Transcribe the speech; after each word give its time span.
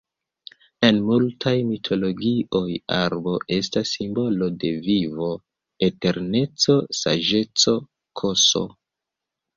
En 0.85 0.95
multaj 1.09 1.51
mitologioj 1.71 2.63
arbo 2.95 3.35
estas 3.57 3.91
simbolo 3.97 4.47
de 4.65 4.71
vivo, 4.87 5.29
eterneco, 5.91 6.79
saĝeco, 7.03 7.79
ks. 8.23 8.61